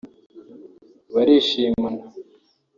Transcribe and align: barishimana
barishimana 1.13 1.99